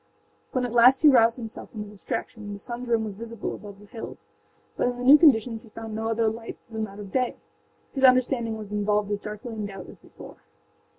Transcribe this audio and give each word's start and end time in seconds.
When 0.51 0.65
at 0.65 0.73
last 0.73 1.03
he 1.03 1.07
roused 1.07 1.37
himself 1.37 1.69
from 1.69 1.83
his 1.83 1.91
abstraction 1.91 2.53
the 2.53 2.57
sunâs 2.57 2.87
rim 2.87 3.03
was 3.03 3.13
visible 3.13 3.53
above 3.53 3.77
the 3.79 3.85
hills, 3.85 4.25
but 4.75 4.87
in 4.87 4.97
the 4.97 5.03
new 5.03 5.15
conditions 5.19 5.61
he 5.61 5.69
found 5.69 5.93
no 5.93 6.09
other 6.09 6.27
light 6.27 6.57
than 6.71 6.85
that 6.85 6.97
of 6.97 7.11
day; 7.11 7.35
his 7.93 8.03
understanding 8.03 8.57
was 8.57 8.71
involved 8.71 9.11
as 9.11 9.19
darkly 9.19 9.53
in 9.53 9.67
doubt 9.67 9.85
as 9.87 9.97
before. 9.99 10.37